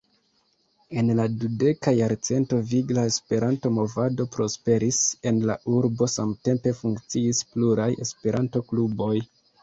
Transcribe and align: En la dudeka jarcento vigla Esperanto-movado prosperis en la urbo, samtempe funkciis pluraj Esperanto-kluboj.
En 1.01 1.09
la 1.17 1.23
dudeka 1.41 1.91
jarcento 1.97 2.57
vigla 2.69 3.03
Esperanto-movado 3.09 4.25
prosperis 4.35 5.01
en 5.33 5.37
la 5.49 5.57
urbo, 5.81 6.07
samtempe 6.13 6.73
funkciis 6.79 7.43
pluraj 7.51 7.87
Esperanto-kluboj. 8.07 9.11